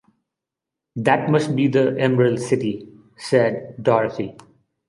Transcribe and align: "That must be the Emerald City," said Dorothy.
"That 0.95 1.29
must 1.29 1.55
be 1.55 1.67
the 1.67 1.95
Emerald 1.99 2.39
City," 2.39 2.89
said 3.17 3.75
Dorothy. 3.79 4.35